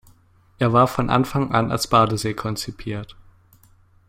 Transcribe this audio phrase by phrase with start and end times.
[0.57, 3.15] Er war von Anfang an als Badesee konzipiert.